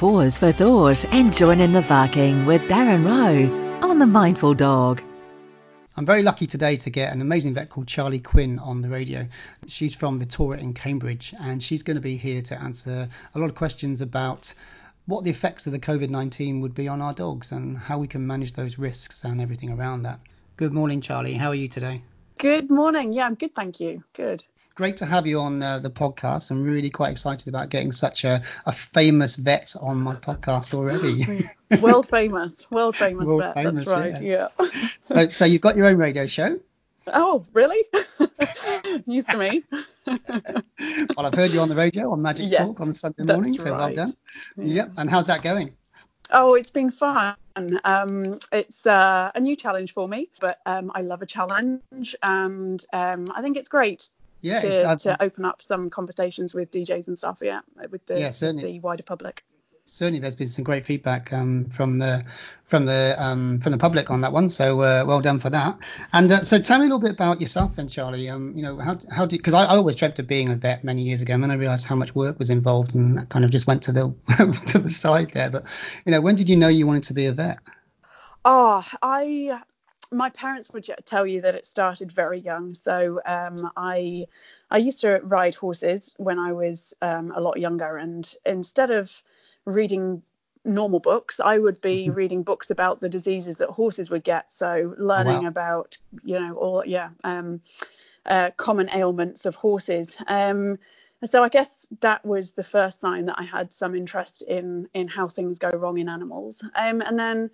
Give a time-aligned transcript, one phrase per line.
[0.00, 5.02] Pause for thought and join in the barking with Darren Rowe on The Mindful Dog.
[5.94, 9.28] I'm very lucky today to get an amazing vet called Charley Quinn on the radio.
[9.66, 13.50] She's from Vetora in Cambridge and she's going to be here to answer a lot
[13.50, 14.54] of questions about
[15.04, 18.08] what the effects of the COVID 19 would be on our dogs and how we
[18.08, 20.20] can manage those risks and everything around that.
[20.56, 21.34] Good morning, Charley.
[21.34, 22.00] How are you today?
[22.38, 23.12] Good morning.
[23.12, 24.02] Yeah, I'm good, thank you.
[24.14, 24.42] Good.
[24.74, 26.50] Great to have you on uh, the podcast.
[26.50, 31.48] I'm really quite excited about getting such a, a famous vet on my podcast already.
[31.80, 33.54] world famous, world famous world vet.
[33.54, 34.22] Famous, that's right.
[34.22, 34.48] Yeah.
[34.58, 34.70] yeah.
[35.04, 36.60] so, so you've got your own radio show.
[37.06, 37.84] Oh, really?
[39.06, 39.64] News to me.
[40.06, 43.72] well, I've heard you on the radio on Magic yes, Talk on Sunday morning, so
[43.72, 43.96] right.
[43.96, 44.16] well done.
[44.56, 44.74] Yeah.
[44.74, 44.92] Yep.
[44.98, 45.74] And how's that going?
[46.30, 47.34] Oh, it's been fun.
[47.56, 52.84] Um, it's uh, a new challenge for me, but um, I love a challenge, and
[52.92, 54.08] um, I think it's great
[54.40, 57.40] yeah, to, to open up some conversations with DJs and stuff.
[57.42, 58.72] Yeah, with the, yeah, certainly.
[58.72, 59.44] the wider public
[59.90, 62.24] certainly there's been some great feedback um, from the
[62.64, 64.48] from the um, from the public on that one.
[64.48, 65.78] So uh, well done for that.
[66.12, 68.28] And uh, so tell me a little bit about yourself then, Charley.
[68.28, 70.84] Um, you know how how did because I, I, always dreamt of being a vet
[70.84, 73.44] many years ago, and then I realised how much work was involved, and that kind
[73.44, 74.14] of just went to the
[74.66, 75.50] to the side there.
[75.50, 75.64] But
[76.06, 77.58] you know, when did you know you wanted to be a vet?
[78.44, 79.60] Oh, I
[80.12, 82.74] my parents would tell you that it started very young.
[82.74, 84.26] So um, I
[84.70, 89.22] I used to ride horses when I was um, a lot younger, and instead of
[89.64, 90.22] reading
[90.64, 94.52] normal books, I would be reading books about the diseases that horses would get.
[94.52, 95.48] So learning wow.
[95.48, 97.60] about, you know, all yeah, um,
[98.26, 100.16] uh, common ailments of horses.
[100.26, 100.78] Um,
[101.24, 105.06] so I guess that was the first sign that I had some interest in in
[105.06, 106.62] how things go wrong in animals.
[106.74, 107.50] Um, and then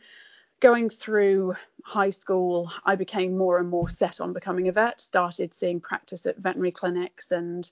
[0.61, 1.55] going through
[1.85, 5.01] high school, I became more and more set on becoming a vet.
[5.01, 7.71] Started seeing practice at veterinary clinics and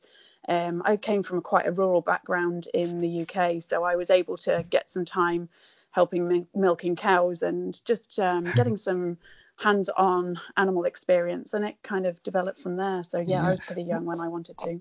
[0.48, 4.36] um, I came from quite a rural background in the UK, so I was able
[4.38, 5.48] to get some time
[5.90, 9.16] helping mi- milking cows and just um, getting some
[9.56, 13.02] hands-on animal experience, and it kind of developed from there.
[13.04, 14.80] So yeah, yeah, I was pretty young when I wanted to.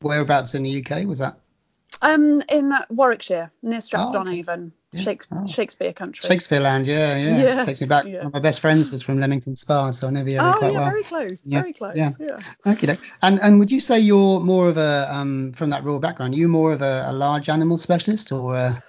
[0.00, 1.38] Whereabouts in the UK was that?
[2.00, 4.81] Um, in Warwickshire, near Stratford-on-Avon, oh, okay.
[4.94, 5.46] Shakespeare, oh.
[5.46, 6.28] Shakespeare country.
[6.28, 7.42] Shakespeare land, yeah, yeah.
[7.42, 7.64] yeah.
[7.64, 8.04] Takes me back.
[8.04, 8.28] Yeah.
[8.28, 10.78] my best friends was from Leamington Spa, so I know the area oh, quite yeah,
[10.78, 10.90] well.
[10.90, 11.60] very close, yeah.
[11.60, 11.96] very close.
[11.96, 12.10] Yeah.
[12.20, 12.38] yeah.
[12.66, 12.96] Okay.
[13.22, 16.34] And and would you say you're more of a um from that rural background?
[16.34, 18.54] Are you more of a, a large animal specialist or?
[18.54, 18.82] A,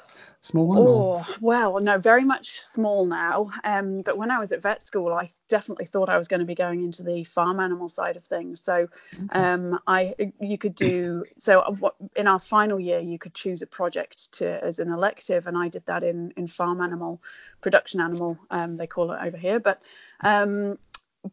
[0.44, 0.78] small one?
[0.78, 3.50] Oh, well, no, very much small now.
[3.64, 6.46] Um, but when I was at vet school, I definitely thought I was going to
[6.46, 8.62] be going into the farm animal side of things.
[8.62, 8.90] So,
[9.30, 13.68] um, I you could do so uh, in our final year, you could choose a
[13.68, 17.22] project to as an elective, and I did that in in farm animal,
[17.62, 19.62] production animal, um, they call it over here.
[19.62, 19.82] But
[20.20, 20.78] um,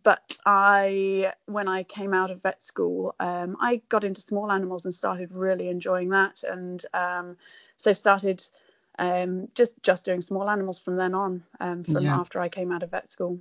[0.04, 4.84] but I, when I came out of vet school, um, I got into small animals
[4.84, 7.36] and started really enjoying that, and um,
[7.76, 8.40] so started
[9.00, 12.20] um, just just doing small animals from then on, um, from yeah.
[12.20, 13.40] after I came out of vet school.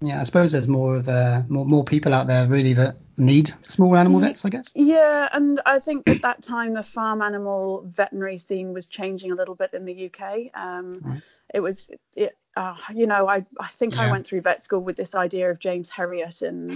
[0.00, 3.50] Yeah, I suppose there's more of uh, more more people out there really that need
[3.62, 4.72] small animal vets, I guess.
[4.76, 9.34] Yeah, and I think at that time the farm animal veterinary scene was changing a
[9.34, 10.50] little bit in the UK.
[10.54, 11.20] Um, right.
[11.52, 14.02] It was, it, uh, you know, I I think yeah.
[14.02, 16.70] I went through vet school with this idea of James Herriot and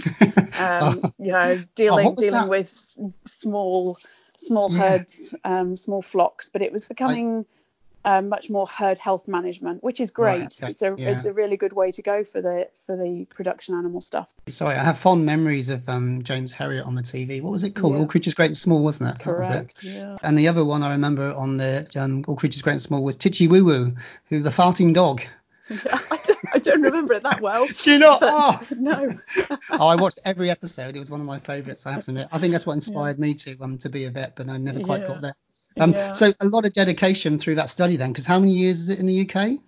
[0.59, 2.49] um, you know dealing oh, dealing that?
[2.49, 2.95] with
[3.25, 3.99] small
[4.37, 4.79] small yeah.
[4.79, 7.62] herds, um, small flocks, but it was becoming I,
[8.05, 10.41] um, much more herd health management, which is great.
[10.41, 10.71] Right, okay.
[10.71, 11.09] It's a yeah.
[11.11, 14.33] it's a really good way to go for the for the production animal stuff.
[14.47, 17.41] Sorry, I have fond memories of um, James Herriot on the TV.
[17.41, 17.93] What was it called?
[17.93, 17.99] Yeah.
[17.99, 19.23] All Creatures Great and Small, wasn't it?
[19.23, 19.83] Correct.
[19.83, 20.17] Yeah.
[20.21, 23.15] And the other one I remember on the um, All Creatures Great and Small was
[23.15, 23.95] Titchy Woo Woo,
[24.29, 25.21] who the farting dog.
[25.69, 27.65] I, don't, I don't remember it that well.
[27.83, 28.19] Do you not?
[28.21, 28.59] Oh.
[28.75, 29.15] No.
[29.71, 30.95] oh, I watched every episode.
[30.95, 31.85] It was one of my favourites.
[31.85, 32.27] I have to admit.
[32.33, 34.81] I think that's what inspired me to um to be a vet, but I never
[34.81, 35.35] quite got there.
[35.79, 36.11] Um, yeah.
[36.11, 38.99] So a lot of dedication through that study then, because how many years is it
[38.99, 39.59] in the UK?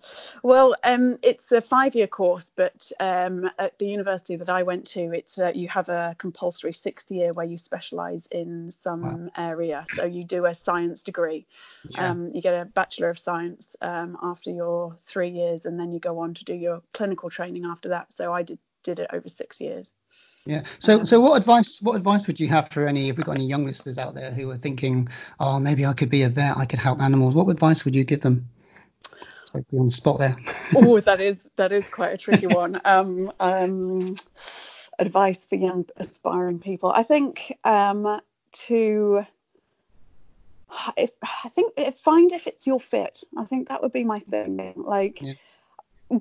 [0.43, 5.13] Well, um, it's a five-year course, but um, at the university that I went to,
[5.13, 9.31] it's uh, you have a compulsory sixth year where you specialise in some wow.
[9.37, 9.85] area.
[9.93, 11.47] So you do a science degree.
[11.89, 12.11] Yeah.
[12.11, 15.99] Um, you get a bachelor of science um, after your three years, and then you
[15.99, 18.13] go on to do your clinical training after that.
[18.13, 19.91] So I did did it over six years.
[20.45, 20.63] Yeah.
[20.79, 23.47] So, so what advice, what advice would you have for any, if we've got any
[23.47, 25.07] young listeners out there who are thinking,
[25.39, 27.33] oh, maybe I could be a vet, I could help animals.
[27.33, 28.49] What advice would you give them?
[29.71, 30.35] Be on the spot there.
[30.75, 32.81] oh, that is that is quite a tricky one.
[32.85, 34.15] Um, um,
[34.99, 36.91] advice for young aspiring people.
[36.91, 38.19] I think um,
[38.51, 39.25] to
[40.97, 43.23] if, I think find if it's your fit.
[43.37, 44.73] I think that would be my thing.
[44.75, 45.21] Like.
[45.21, 45.33] Yeah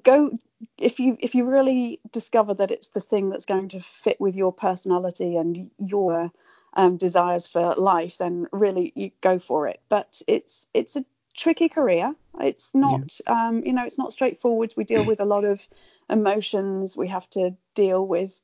[0.02, 0.38] go
[0.78, 4.34] if you if you really discover that it's the thing that's going to fit with
[4.34, 6.30] your personality and your
[6.74, 9.80] um, desires for life, then really you go for it.
[9.88, 11.04] But it's it's a
[11.36, 12.14] tricky career.
[12.40, 13.48] It's not, yeah.
[13.48, 14.74] um, you know, it's not straightforward.
[14.76, 15.66] We deal with a lot of
[16.08, 16.96] emotions.
[16.96, 18.40] We have to deal with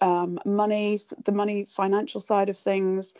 [0.00, 3.12] um, money, the money financial side of things,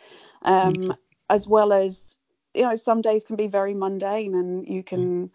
[0.43, 0.93] um,
[1.29, 2.17] as well as,
[2.53, 5.31] you know, some days can be very mundane and you can,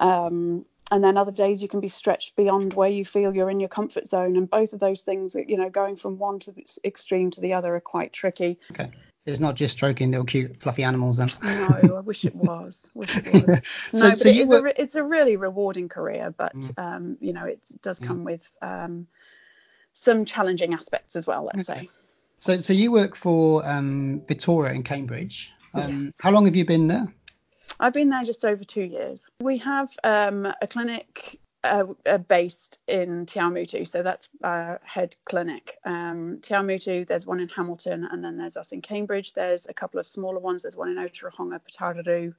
[0.00, 3.58] um, and then other days you can be stretched beyond where you feel you're in
[3.58, 4.36] your comfort zone.
[4.36, 7.54] And both of those things, you know, going from one to the extreme to the
[7.54, 8.58] other are quite tricky.
[8.70, 8.90] Okay.
[9.24, 11.28] It's not just stroking little cute fluffy animals then.
[11.42, 12.80] no, I wish it was.
[12.94, 13.46] Wish it was.
[13.92, 14.68] No, so, but so it is were...
[14.68, 16.78] a, it's a really rewarding career, but mm.
[16.78, 18.24] um, you know, it does come yeah.
[18.24, 19.08] with um,
[19.92, 21.50] some challenging aspects as well.
[21.52, 21.86] Let's okay.
[21.86, 21.88] say.
[22.38, 25.52] So, so you work for um, Vetora in Cambridge.
[25.74, 26.14] Um, yes.
[26.20, 27.12] How long have you been there?
[27.78, 29.28] I've been there just over two years.
[29.40, 35.16] We have um, a clinic uh, uh, based in Te Awamutu, so that's our head
[35.24, 35.76] clinic.
[35.84, 39.32] Um, Te Awamutu, there's one in Hamilton, and then there's us in Cambridge.
[39.32, 40.62] There's a couple of smaller ones.
[40.62, 42.34] There's one in Otorohanga, Putaruru,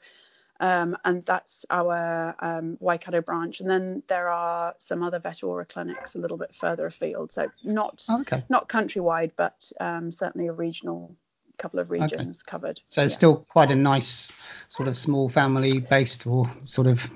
[0.60, 3.60] um, and that's our um, Waikato branch.
[3.60, 8.06] And then there are some other Vetora clinics a little bit further afield, so not
[8.10, 8.44] oh, okay.
[8.50, 11.16] not countrywide, but um, certainly a regional
[11.58, 12.52] couple of regions okay.
[12.52, 12.82] covered.
[12.88, 13.18] So it's yeah.
[13.18, 14.32] still quite a nice
[14.68, 17.10] sort of small family based or sort of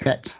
[0.00, 0.36] vet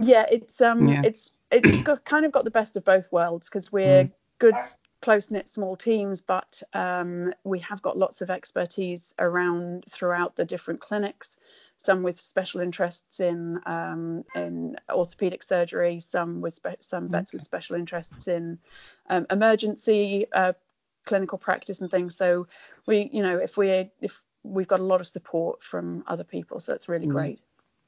[0.00, 1.02] yeah, it's um, yeah.
[1.04, 4.12] it's it's got, kind of got the best of both worlds because we're mm.
[4.38, 4.54] good,
[5.00, 10.44] close knit, small teams, but um, we have got lots of expertise around throughout the
[10.44, 11.38] different clinics.
[11.78, 17.36] Some with special interests in um, in orthopedic surgery, some with spe- some vets okay.
[17.36, 18.58] with special interests in
[19.10, 20.54] um, emergency uh,
[21.06, 22.16] clinical practice and things.
[22.16, 22.46] So
[22.86, 26.60] we, you know, if we if we've got a lot of support from other people,
[26.60, 27.12] so that's really mm.
[27.12, 27.40] great.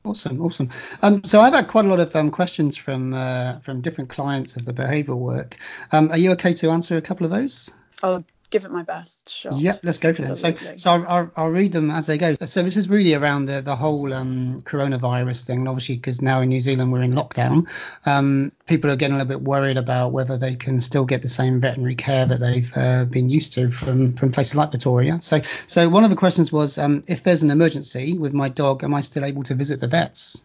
[0.04, 0.70] Awesome, awesome.
[1.02, 4.56] Um, so I've had quite a lot of um, questions from uh, from different clients
[4.56, 5.56] of the behavioural work.
[5.92, 7.70] Um, are you okay to answer a couple of those?
[8.02, 9.28] Oh, give it my best.
[9.28, 9.58] shot.
[9.58, 10.34] Yep, let's go for them.
[10.34, 12.34] So, so I'll, I'll, I'll, read them as they go.
[12.34, 16.40] So this is really around the the whole um, coronavirus thing, and obviously because now
[16.40, 17.68] in New Zealand we're in lockdown,
[18.06, 21.28] um, people are getting a little bit worried about whether they can still get the
[21.28, 25.22] same veterinary care that they've uh, been used to from from places like Vetora.
[25.22, 28.84] So, so one of the questions was, um, if there's an emergency with my dog,
[28.84, 30.44] am I still able to visit the vets?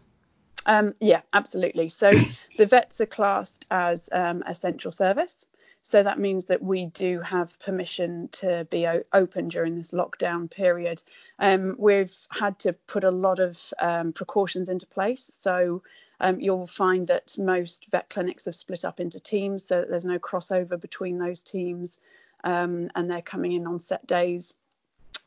[0.66, 1.90] Um, yeah, absolutely.
[1.90, 2.12] So
[2.58, 5.46] the vets are classed as um, essential service.
[5.84, 10.50] So that means that we do have permission to be o- open during this lockdown
[10.50, 11.04] period.
[11.40, 15.30] Um, we've had to put a lot of um, precautions into place.
[15.42, 15.84] So
[16.20, 20.20] um, you'll find that most vet clinics have split up into teams, so there's no
[20.20, 22.00] crossover between those teams,
[22.46, 24.56] um, and they're coming in on set days.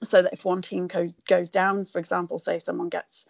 [0.04, 3.26] So that if one team goes goes down, for example, say someone gets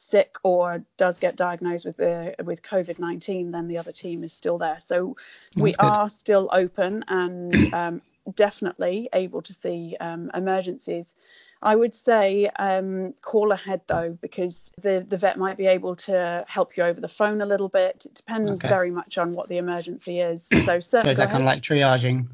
[0.00, 4.58] sick or does get diagnosed with the with COVID-19, then the other team is still
[4.58, 4.80] there.
[4.80, 5.16] So
[5.54, 5.86] That's we good.
[5.86, 8.02] are still open and um,
[8.34, 11.14] definitely able to see um, emergencies.
[11.62, 16.44] I would say um, call ahead though, because the, the vet might be able to
[16.48, 18.06] help you over the phone a little bit.
[18.06, 18.68] It depends okay.
[18.68, 20.48] very much on what the emergency is.
[20.64, 22.26] So, so is that kind of like triaging?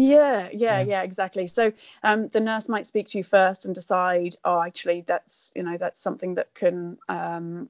[0.00, 1.48] Yeah, yeah, yeah, exactly.
[1.48, 1.72] So
[2.04, 5.76] um, the nurse might speak to you first and decide, oh, actually, that's you know
[5.76, 7.68] that's something that can um,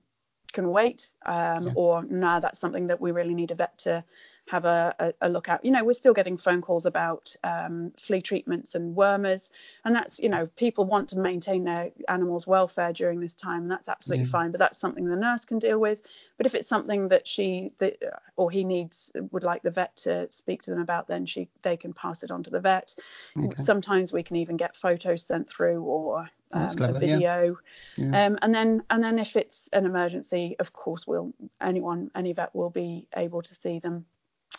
[0.53, 1.73] can wait, um, yeah.
[1.75, 4.05] or no, nah, that's something that we really need a vet to
[4.51, 5.65] have a, a, a, look at.
[5.65, 9.51] You know, we're still getting phone calls about um, flea treatments and wormers,
[9.85, 13.71] and that's you know people want to maintain their animals' welfare during this time, and
[13.71, 14.31] that's absolutely yeah.
[14.31, 14.51] fine.
[14.51, 16.03] But that's something the nurse can deal with.
[16.37, 17.99] But if it's something that she that
[18.37, 21.77] or he needs would like the vet to speak to them about, then she they
[21.77, 22.95] can pass it on to the vet.
[23.37, 23.63] Okay.
[23.63, 27.59] Sometimes we can even get photos sent through or um, clever, a video.
[27.97, 28.05] Yeah.
[28.07, 28.27] Yeah.
[28.27, 32.55] Um, and then and then if it's an emergency, of course, we'll anyone any vet
[32.55, 34.07] will be able to see them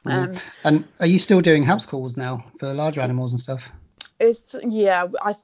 [0.05, 3.71] um, and are you still doing house calls now for larger animals and stuff?
[4.19, 5.35] It's yeah, I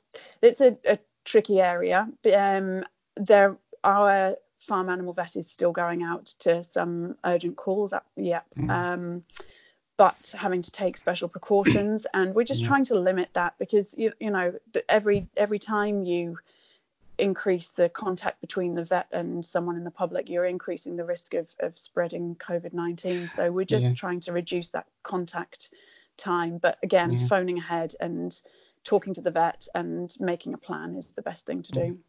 [0.41, 2.07] it's a, a tricky area.
[2.33, 2.83] Um,
[3.15, 7.93] there our farm animal vet is still going out to some urgent calls.
[7.93, 8.45] Up, yep.
[8.57, 8.69] Mm.
[8.69, 9.23] Um,
[9.97, 12.67] but having to take special precautions, and we're just yeah.
[12.67, 14.53] trying to limit that because you you know
[14.89, 16.37] every every time you
[17.17, 21.33] increase the contact between the vet and someone in the public, you're increasing the risk
[21.33, 23.27] of, of spreading COVID 19.
[23.27, 23.93] So we're just yeah.
[23.93, 25.69] trying to reduce that contact
[26.17, 26.57] time.
[26.57, 27.27] But again, yeah.
[27.27, 28.39] phoning ahead and
[28.83, 31.99] talking to the vet and making a plan is the best thing to do.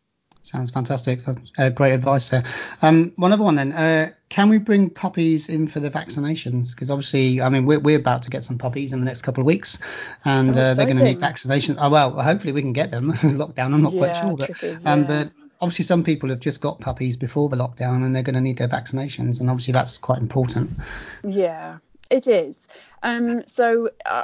[0.46, 1.22] Sounds fantastic.
[1.58, 2.44] Uh, great advice there.
[2.80, 3.72] Um, one other one then.
[3.72, 6.72] Uh, can we bring puppies in for the vaccinations?
[6.72, 9.40] Because obviously, I mean, we're, we're about to get some puppies in the next couple
[9.40, 9.82] of weeks,
[10.24, 11.78] and uh, they're going to need vaccinations.
[11.80, 13.12] Oh well, hopefully we can get them.
[13.12, 16.60] lockdown, I'm not yeah, quite sure, but tricky, um, but obviously some people have just
[16.60, 19.98] got puppies before the lockdown, and they're going to need their vaccinations, and obviously that's
[19.98, 20.70] quite important.
[21.24, 22.68] Yeah, it is.
[23.02, 23.90] Um, so.
[24.04, 24.22] Uh,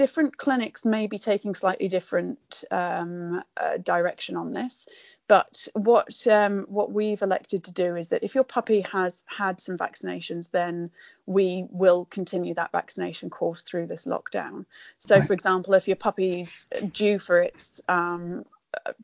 [0.00, 4.88] different clinics may be taking slightly different um, uh, direction on this
[5.30, 9.60] but what um, what we've elected to do is that if your puppy has had
[9.60, 10.90] some vaccinations, then
[11.24, 14.64] we will continue that vaccination course through this lockdown.
[14.98, 15.24] So, right.
[15.24, 18.44] for example, if your puppy's due for its um,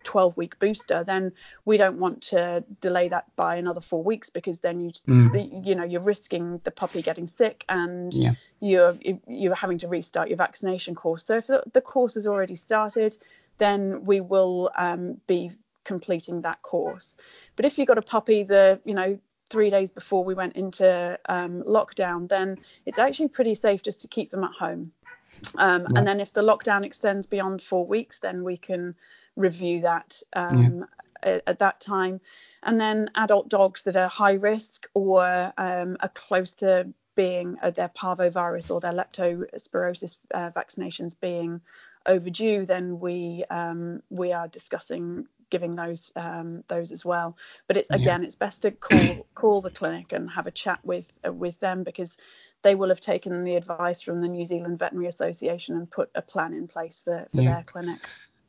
[0.04, 1.32] 12 week booster then
[1.64, 5.66] we don't want to delay that by another four weeks because then you mm.
[5.66, 8.32] you know you're risking the puppy getting sick and yeah.
[8.60, 8.94] you're
[9.26, 13.16] you're having to restart your vaccination course so if the, the course has already started
[13.58, 15.50] then we will um, be
[15.84, 17.16] completing that course
[17.56, 19.18] but if you've got a puppy the you know
[19.50, 24.08] three days before we went into um, lockdown then it's actually pretty safe just to
[24.08, 24.92] keep them at home
[25.56, 25.92] um, right.
[25.96, 28.94] and then if the lockdown extends beyond four weeks then we can
[29.36, 30.86] review that um,
[31.22, 31.34] yeah.
[31.34, 32.20] at, at, that time.
[32.62, 37.70] And then adult dogs that are high risk or um, are close to being uh,
[37.70, 41.60] their parvovirus or their leptospirosis uh, vaccinations being
[42.04, 47.36] overdue, then we um, we are discussing giving those um, those as well.
[47.66, 48.26] But it's again, yeah.
[48.26, 51.82] it's best to call call the clinic and have a chat with uh, with them
[51.84, 52.16] because
[52.62, 56.22] they will have taken the advice from the New Zealand Veterinary Association and put a
[56.22, 57.54] plan in place for, for yeah.
[57.54, 57.98] their clinic.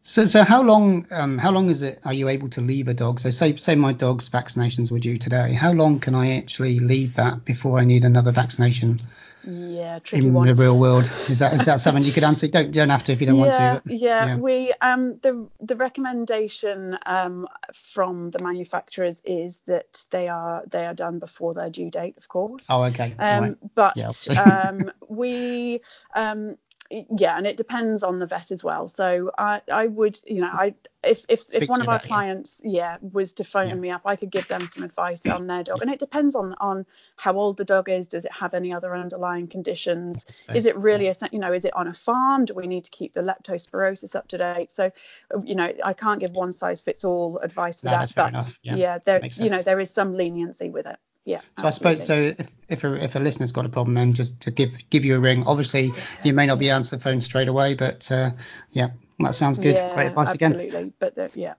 [0.04, 2.00] So, so how long, um, how long is it?
[2.06, 3.20] Are you able to leave a dog?
[3.20, 5.52] So, say, say my dog's vaccinations were due today.
[5.54, 9.02] How long can I actually leave that before I need another vaccination?
[9.50, 10.46] Yeah, tricky in one.
[10.46, 11.06] the real world.
[11.06, 12.50] Is that is that something you could answer?
[12.50, 13.94] Don't don't have to if you don't yeah, want to.
[13.96, 20.64] Yeah, yeah, we um the the recommendation um from the manufacturers is that they are
[20.68, 22.66] they are done before their due date, of course.
[22.70, 23.16] Oh, okay.
[23.18, 23.56] Um, right.
[23.74, 25.80] but yeah, um we
[26.14, 26.58] um
[26.90, 28.88] yeah, and it depends on the vet as well.
[28.88, 32.98] So I, I would, you know, I if if, if one of our clients, yeah.
[33.02, 33.10] yeah.
[33.14, 33.76] was to phone yeah.
[33.76, 36.56] me up, I could give them some advice on their dog, and it depends on
[36.60, 38.08] on how old the dog is.
[38.08, 40.44] Does it have any other underlying conditions?
[40.54, 41.14] Is it really yeah.
[41.22, 42.46] a, you know, is it on a farm?
[42.46, 44.72] Do we need to keep the leptospirosis up to date?
[44.72, 44.92] So,
[45.34, 48.58] uh, you know, I can't give one size fits all advice for no, that, but
[48.64, 51.42] yeah, there, you know, there is some leniency with it yeah.
[51.60, 51.68] So absolutely.
[51.68, 52.44] I suppose so.
[52.44, 55.18] If if a, if a listener's got a problem, then just to give give you
[55.18, 55.44] a ring.
[55.46, 55.92] Obviously,
[56.24, 58.32] you may not be answer the phone straight away, but uh,
[58.72, 59.76] yeah, that sounds good.
[59.76, 60.68] Yeah, Great advice absolutely.
[60.70, 60.94] again.
[60.98, 61.56] But uh, yeah.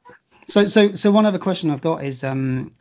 [0.46, 2.72] So so so one other question I've got is um.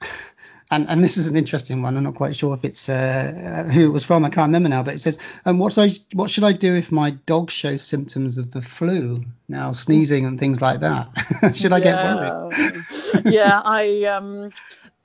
[0.70, 1.96] And, and this is an interesting one.
[1.96, 4.26] I'm not quite sure if it's uh, who it was from.
[4.26, 4.84] I can't remember now.
[4.84, 7.84] But it says, um, what, should I, what should I do if my dog shows
[7.84, 9.24] symptoms of the flu?
[9.48, 11.54] Now sneezing and things like that.
[11.56, 11.84] should I yeah.
[11.86, 13.34] get worried?
[13.34, 14.52] yeah, I um,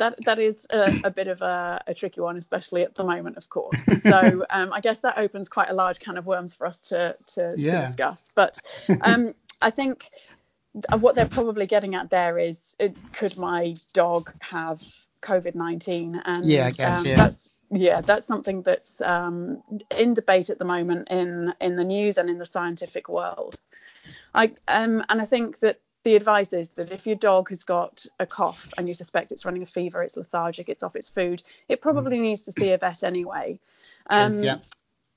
[0.03, 3.37] that that is a, a bit of a, a, tricky one, especially at the moment,
[3.37, 3.85] of course.
[4.03, 7.17] So um, I guess that opens quite a large can of worms for us to
[7.35, 7.83] to, yeah.
[7.83, 8.25] to discuss.
[8.35, 8.59] But
[9.03, 10.11] um, I think
[10.99, 14.83] what they're probably getting at there is, it, could my dog have
[15.21, 16.21] COVID nineteen?
[16.25, 17.17] And yeah, I guess um, yeah.
[17.17, 19.63] That's, yeah, that's something that's um,
[19.97, 23.55] in debate at the moment in in the news and in the scientific world.
[24.35, 28.07] I um, and I think that the advice is that if your dog has got
[28.19, 31.43] a cough and you suspect it's running a fever, it's lethargic, it's off its food,
[31.69, 32.23] it probably mm.
[32.23, 33.59] needs to see a vet anyway.
[34.09, 34.59] Um, yeah.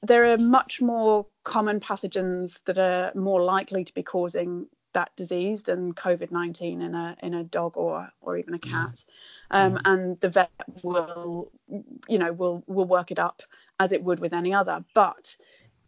[0.04, 5.64] There are much more common pathogens that are more likely to be causing that disease
[5.64, 9.04] than COVID-19 in a in a dog or or even a cat,
[9.52, 9.82] um, mm.
[9.86, 10.52] and the vet
[10.84, 11.52] will,
[12.08, 13.42] you know, will will work it up
[13.80, 14.86] as it would with any other.
[14.94, 15.36] But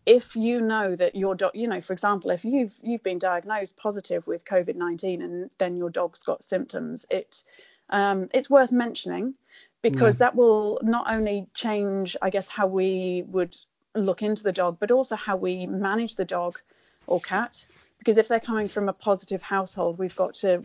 [0.08, 3.76] if you know that your dog, you know, for example, if you've you've been diagnosed
[3.76, 7.44] positive with COVID-19 and then your dog's got symptoms, it
[7.90, 9.34] um, it's worth mentioning
[9.82, 10.20] because yeah.
[10.20, 13.56] that will not only change, I guess, how we would
[13.96, 16.60] look into the dog, but also how we manage the dog
[17.06, 17.66] or cat.
[18.00, 20.64] Because if they're coming from a positive household, we've got to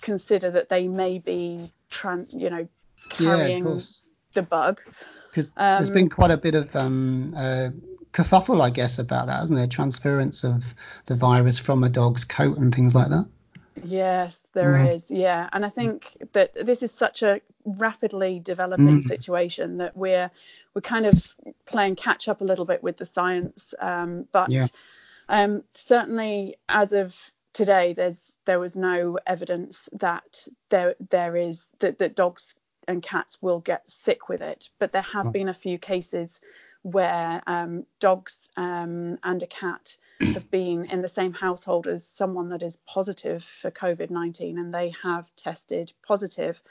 [0.00, 2.66] consider that they may be, tran- you know,
[3.10, 3.80] carrying yeah,
[4.32, 4.80] the bug.
[5.30, 7.70] Because um, there's been quite a bit of um, uh,
[8.16, 9.66] kerfuffle, I guess, about that, isn't there?
[9.66, 13.26] Transference of the virus from a dog's coat and things like that.
[13.84, 14.94] Yes, there mm.
[14.94, 15.10] is.
[15.10, 19.02] Yeah, and I think that this is such a rapidly developing mm.
[19.02, 20.30] situation that we're
[20.74, 21.34] we're kind of
[21.66, 23.74] playing catch up a little bit with the science.
[23.78, 24.66] Um, but yeah.
[25.28, 27.14] um, certainly, as of
[27.52, 32.54] today, there's there was no evidence that there there is that, that dogs
[32.88, 34.70] and cats will get sick with it.
[34.78, 36.40] But there have been a few cases
[36.86, 42.50] where um, dogs um, and a cat have been in the same household as someone
[42.50, 46.62] that is positive for COVID 19 and they have tested positive.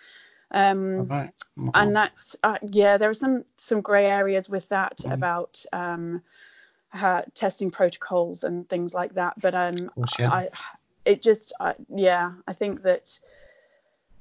[0.52, 1.32] Um, right.
[1.74, 5.12] And that's, uh, yeah, there are some, some grey areas with that mm.
[5.12, 6.22] about um,
[6.94, 9.34] uh, testing protocols and things like that.
[9.42, 10.32] But um, course, yeah.
[10.32, 10.50] I,
[11.04, 11.52] it just,
[11.94, 13.20] yeah, I think that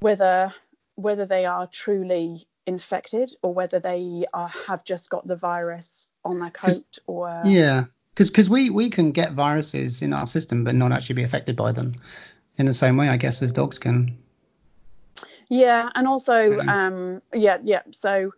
[0.01, 0.53] whether
[0.97, 6.41] whether they are truly infected or whether they are, have just got the virus on
[6.41, 10.75] their coat or yeah because because we we can get viruses in our system but
[10.75, 11.93] not actually be affected by them
[12.57, 14.17] in the same way i guess as dogs can
[15.49, 17.83] Yeah, and also, um, yeah, yeah.
[17.91, 18.33] So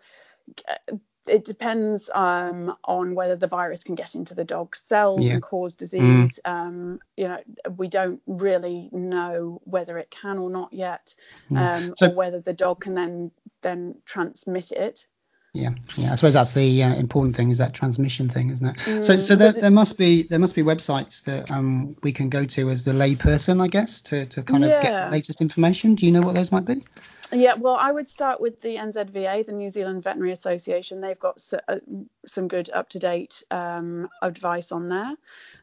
[0.69, 0.97] uh,
[1.29, 5.35] it depends um, on whether the virus can get into the dog's cells Yeah.
[5.35, 6.41] and cause disease.
[6.45, 7.39] Um, you know,
[7.77, 11.15] we don't really know whether it can or not yet,
[11.55, 13.31] um, So- or whether the dog can then
[13.63, 15.07] then transmit it.
[15.53, 16.13] Yeah, yeah.
[16.13, 18.77] I suppose that's the uh, important thing is that transmission thing, isn't it?
[18.77, 22.29] Mm, so, so there, there must be there must be websites that um we can
[22.29, 25.95] go to as the layperson, I guess, to, to kind of get the latest information.
[25.95, 26.85] Do you know what those might be?
[27.33, 31.01] Yeah, well, I would start with the NZVA, the New Zealand Veterinary Association.
[31.01, 31.79] They've got s- uh,
[32.25, 35.13] some good up-to-date um, advice on there.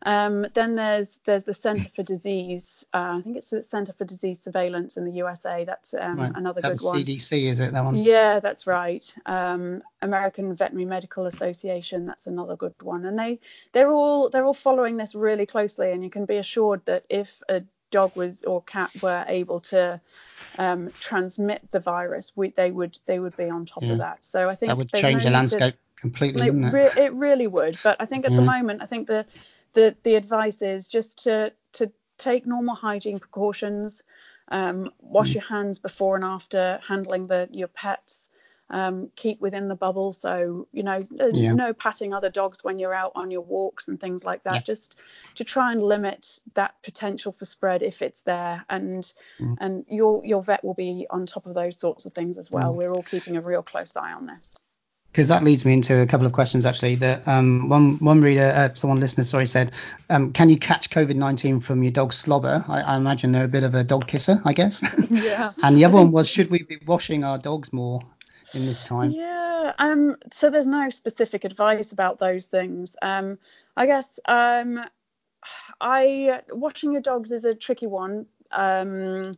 [0.05, 2.85] Um, then there's there's the Centre for Disease.
[2.93, 5.63] Uh, I think it's the Centre for Disease Surveillance in the USA.
[5.63, 6.31] That's um, Right.
[6.35, 6.97] another That's good one.
[6.97, 7.95] CDC, is it that one?
[7.95, 9.13] Yeah, that's right.
[9.25, 13.05] Um, American Veterinary Medical Association, that's another good one.
[13.05, 13.39] And they
[13.71, 17.41] they're all they're all following this really closely, and you can be assured that if
[17.47, 20.01] a dog was or cat were able to
[20.59, 23.93] um, transmit the virus, we, they would they would be on top Yeah.
[23.93, 24.23] of that.
[24.25, 26.77] So I think That would change no the to- landscape completely, it, wouldn't it?
[26.97, 27.77] re- it really would.
[27.83, 29.25] But I think at the moment, I think the
[29.73, 34.03] the the advice is just to to take normal hygiene precautions,
[34.49, 35.35] um, wash Mm.
[35.35, 38.22] your hands before and after handling the your pets.
[38.73, 40.99] Um, keep within the bubble, so you know,
[41.31, 41.53] Yeah.
[41.53, 44.53] no patting other dogs when you're out on your walks and things like that.
[44.55, 44.61] Yeah.
[44.61, 44.99] Just
[45.35, 49.03] to try and limit that potential for spread if it's there, and
[49.39, 49.57] Mm.
[49.59, 52.73] and your your vet will be on top of those sorts of things as well.
[52.73, 54.49] We're all keeping a real close eye on this.
[55.11, 56.95] because that leads me into a couple of questions actually.
[56.95, 59.71] That um, one one reader, uh, one listener, sorry, said,
[60.09, 62.65] um, can you catch COVID nineteen from your dog slobber?
[62.67, 64.81] I, I imagine they're a bit of a dog kisser, I guess.
[65.11, 65.51] Yeah.
[65.63, 68.01] and the other one was, should we be washing our dogs more
[68.53, 69.11] in this time?
[69.11, 69.73] Yeah.
[69.77, 70.17] Um.
[70.31, 72.95] So there's no specific advice about those things.
[73.01, 73.37] Um.
[73.75, 74.19] I guess.
[74.25, 74.83] Um.
[75.81, 78.25] I washing your dogs is a tricky one.
[78.51, 79.37] Um.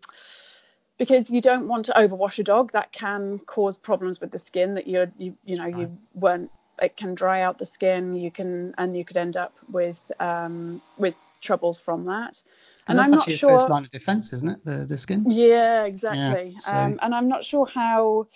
[0.98, 2.72] Because you don't want to overwash a dog.
[2.72, 4.75] That can cause problems with the skin.
[4.75, 6.51] That you're you you know you weren't.
[6.81, 8.16] It can dry out the skin.
[8.16, 12.42] You can and you could end up with um with troubles from that.
[12.87, 13.50] And And, that's I'm not sure.
[13.50, 14.66] first line of defence, isn't it?
[14.66, 15.25] The the skin.
[15.29, 16.55] Yeah, exactly.
[16.59, 18.27] so- um, and I'm not sure how,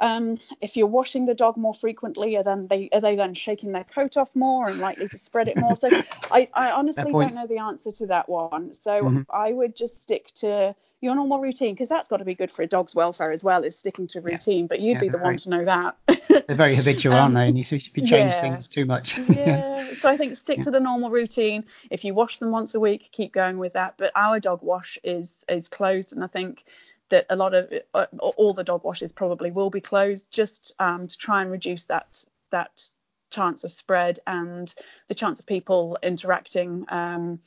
[0.00, 3.72] um, if you're washing the dog more frequently, are then they are they then shaking
[3.72, 5.76] their coat off more and likely to spread it more?
[5.76, 5.90] So
[6.30, 8.72] I, I honestly don't know the answer to that one.
[8.72, 9.26] So Mhm.
[9.30, 12.62] I would just stick to your normal routine because that's got to be good for
[12.62, 14.66] a dog's welfare as well, is sticking to routine.
[14.66, 15.38] But you'd Yeah, be the one right.
[15.40, 15.96] to know that.
[16.48, 17.46] They're very habitual, Um, aren't they?
[17.48, 18.40] And you should be change yeah.
[18.40, 19.16] things too much.
[19.16, 19.84] yeah.
[19.92, 21.64] So I think stick to the normal routine.
[21.90, 23.94] If you wash them once a week, keep going with that.
[23.98, 26.64] But our dog wash is is closed, and I think
[27.10, 31.06] that a lot of uh, all the dog washes probably will be closed just um,
[31.06, 32.88] to try and reduce that that
[33.30, 34.74] chance of spread and
[35.08, 36.86] the chance of people interacting.
[36.88, 37.40] Um,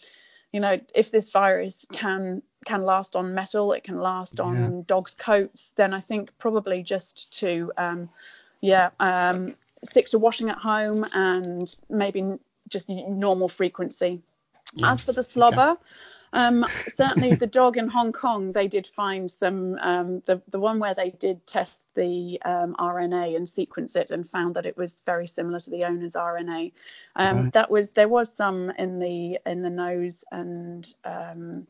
[0.51, 5.15] you know, if this virus can can last on metal, it can last on dogs'
[5.15, 8.09] coats, then I think probably just to um,
[8.59, 14.21] yeah um, stick to washing at home and maybe just normal frequency.
[14.73, 15.77] Yeah, As for the slobber,
[16.33, 20.79] um, certainly the dog in Hong Kong, they did find some, um, the, the one
[20.79, 25.01] where they did test the um, RNA and sequence it and found that it was
[25.05, 26.71] very similar to the owner's RNA.
[27.15, 27.53] Um, Right.
[27.53, 31.67] That was, there was some in the, in the nose and, um,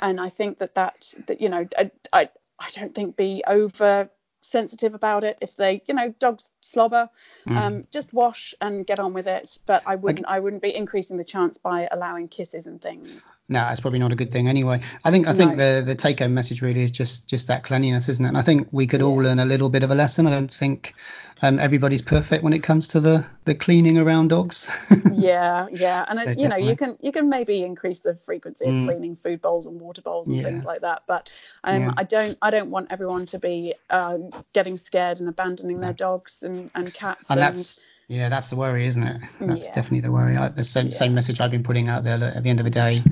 [0.00, 4.10] and I think that that, that you know, I, I, I don't think be over
[4.42, 7.10] sensitive about it if they you know dogs slobber
[7.46, 7.56] Mm.
[7.56, 11.16] um just wash and get on with it but i wouldn't i wouldn't be increasing
[11.18, 14.80] the chance by allowing kisses and things No, that's probably not a good thing anyway.
[15.04, 15.64] I think I think No.
[15.64, 18.28] the the take home message really is just just that cleanliness, isn't it?
[18.28, 19.28] And I think we could all Yeah.
[19.28, 20.26] learn a little bit of a lesson.
[20.26, 20.94] I don't think
[21.42, 24.70] um, everybody's perfect when it comes to the the cleaning around dogs.
[25.12, 28.64] yeah yeah and So it, you know you can you can maybe increase the frequency
[28.66, 28.86] of Mm.
[28.86, 30.44] cleaning food bowls and water bowls and Yeah.
[30.44, 31.30] things like that but
[31.64, 31.92] um Yeah.
[31.96, 36.42] i don't i don't want everyone to be um getting scared and abandoning their dogs
[36.52, 39.22] and and cats and that's yeah, that's the worry, isn't it?
[39.40, 39.74] That's Yeah.
[39.74, 40.36] definitely the worry.
[40.36, 40.92] I, the same Yeah.
[40.94, 42.18] same message I've been putting out there.
[42.18, 43.02] That at the end of the day,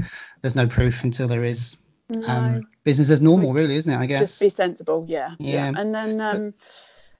[0.42, 1.76] there's no proof until there is.
[2.10, 3.96] no, Um, business as normal, really, isn't it?
[3.96, 4.20] I guess.
[4.20, 5.72] just be sensible yeah Yeah.
[5.76, 6.54] and then um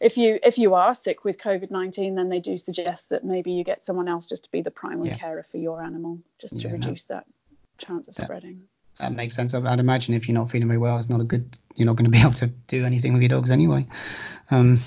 [0.00, 3.62] if you if you are sick with covid-19 then they do suggest that maybe you
[3.62, 5.16] get someone else just to be the primary Yeah.
[5.16, 6.74] carer for your animal just to Yeah, no.
[6.78, 7.24] reduce that
[7.78, 8.62] chance of That- spreading
[8.98, 9.54] that makes sense.
[9.54, 11.56] I'd I'd imagine if you're not feeling very well, it's not a good.
[11.74, 13.86] You're not going to be able to do anything with your dogs anyway.
[14.50, 14.78] Um,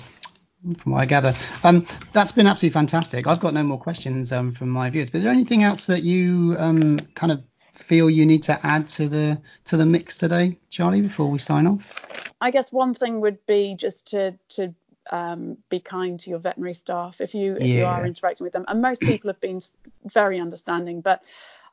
[0.78, 3.26] from what I gather, um, that's been absolutely fantastic.
[3.26, 5.10] I've got no more questions um, from my viewers.
[5.10, 7.42] But is there anything else that you um, kind of
[7.74, 11.66] feel you need to add to the to the mix today, Charley, before we sign
[11.66, 12.32] off?
[12.40, 14.74] I guess one thing would be just to to
[15.10, 18.64] um, be kind to your veterinary staff if you if you are interacting with them.
[18.68, 19.60] And most people have been
[20.06, 21.22] very understanding, but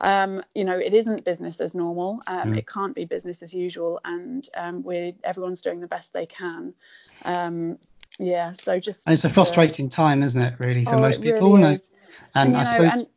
[0.02, 2.22] um, you know, it isn't business as normal.
[2.28, 2.58] Um, Mm.
[2.58, 6.74] It can't be business as usual, and um, we everyone's doing the best they can.
[8.22, 11.58] Yeah, so just And it's a frustrating time, isn't it, really, for oh, most people?
[11.58, 11.80] really.
[12.36, 13.08] And, I know, suppose, and,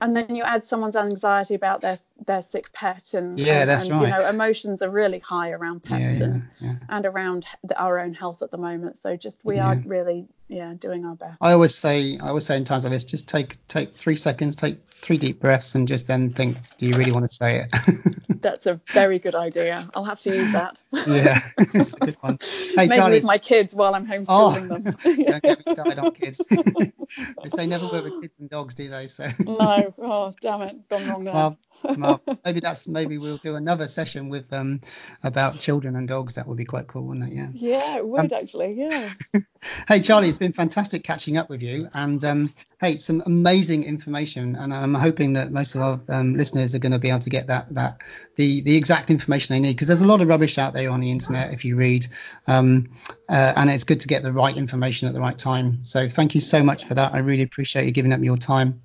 [0.00, 3.86] and then you add someone's anxiety about their their sick pet and Yeah, and, that's
[3.86, 4.02] and, right.
[4.02, 6.74] you know emotions are really high around pets yeah, yeah, and yeah.
[6.88, 10.74] and around h- our own health at the moment so just we are really yeah
[10.78, 13.66] doing our best I always say, I always say in times like this, just take
[13.68, 17.28] take three seconds, take three deep breaths, and just then think, do you really want
[17.28, 18.40] to say it?
[18.40, 22.38] that's a very good idea i'll have to use that yeah, it's a good one.
[22.40, 23.16] Hey, maybe Charley.
[23.16, 24.54] with my kids while i'm oh.
[24.56, 26.46] homeschooling them Don't get me started on kids.
[27.42, 29.06] they say never work with kids and dogs, do they?
[29.06, 29.28] So.
[29.40, 33.86] no oh damn it gone wrong there Well, well, maybe that's maybe we'll do another
[33.86, 34.80] session with um
[35.22, 36.34] about children and dogs.
[36.34, 37.36] That would be quite cool, wouldn't it?
[37.36, 37.48] Yeah.
[37.52, 39.32] yeah it would Um, actually yes
[39.88, 44.54] Hey Charley, it's been fantastic catching up with you, and um, hey, some amazing information,
[44.54, 47.30] and I'm hoping that most of our um, listeners are going to be able to
[47.30, 48.00] get that that
[48.36, 51.00] the the exact information they need because there's a lot of rubbish out there on
[51.00, 52.06] the internet if you read,
[52.46, 52.90] um,
[53.28, 55.82] uh, and it's good to get the right information at the right time.
[55.82, 57.14] So thank you so much for that.
[57.14, 58.82] I really appreciate you giving up your time,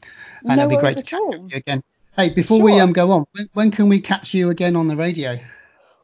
[0.48, 1.84] and No it'll be great to at catch up with you again.
[2.16, 4.96] Hey, before we um go on, when, when can we catch you again on the
[4.96, 5.40] radio?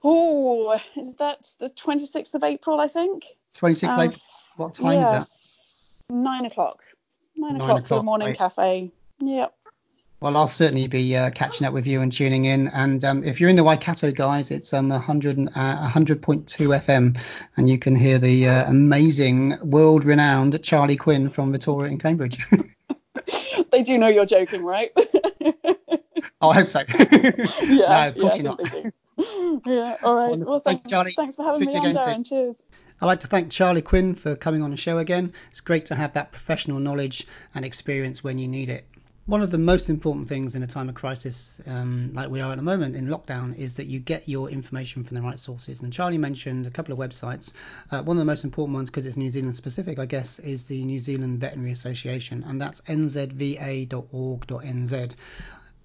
[0.04, 3.26] oh is that the 26th of april i think
[3.58, 4.22] 26th Um, April.
[4.56, 5.28] What time is that?
[6.10, 6.82] nine o'clock
[7.36, 8.38] nine, Nine o'clock, for the morning right.
[8.38, 9.54] cafe yep
[10.22, 12.68] Well, I'll certainly be uh, catching up with you and tuning in.
[12.70, 17.18] And um, if you're in the Waikato, guys, it's um 100 uh, 100.2 FM,
[17.56, 22.38] and you can hear the uh, amazing, world-renowned Charley Quinn from Vetora in Cambridge.
[23.72, 24.92] they do know you're joking, right?
[26.42, 26.82] oh, I hope so.
[26.90, 28.62] yeah, no, of course yeah, you're not.
[28.62, 29.62] think they do.
[29.66, 30.38] yeah, all right.
[30.38, 31.12] Well, Thank thanks, you, Charley.
[31.12, 32.24] thanks for having Speak me on, again soon.
[32.24, 32.56] Cheers.
[33.02, 35.32] I'd like to thank Charley Quinn for coming on the show again.
[35.52, 37.26] It's great to have that professional knowledge
[37.56, 38.86] and experience when you need it.
[39.30, 42.52] One of the most important things in a time of crisis um, like we are
[42.52, 45.84] at the moment in lockdown is that you get your information from the right sources.
[45.84, 47.54] And Charley mentioned a couple of websites.
[47.92, 50.66] Uh, one of the most important ones, because it's New Zealand specific, I guess, is
[50.66, 53.94] the New Zealand Veterinary Association, and that's nzva.org.nz.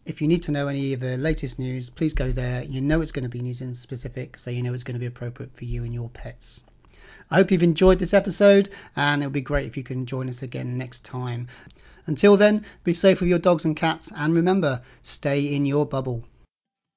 [0.07, 2.63] If you need to know any of the latest news, please go there.
[2.63, 5.01] You know it's going to be New Zealand specific, so you know it's going to
[5.01, 6.63] be appropriate for you and your pets.
[7.31, 10.43] I hope you've enjoyed this episode, and it'll be great if you can join us
[10.43, 11.49] again next time.
[12.07, 16.23] Until then, be safe with your dogs and cats, and remember, stay in your bubble.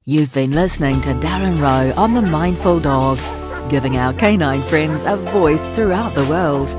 [0.03, 3.19] You've been listening to Darren Rowe on The Mindful Dog,
[3.69, 6.69] giving our canine friends a voice throughout the world.